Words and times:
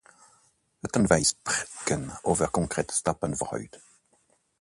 Laten 0.79 1.07
wij 1.07 1.23
spreken 1.23 2.19
over 2.21 2.51
concrete 2.51 2.93
stappen 2.93 3.37
vooruit. 3.37 3.79